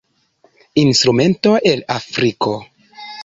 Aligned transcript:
Instrumento 0.73 1.59
el 1.63 1.85
Afriko. 1.87 2.57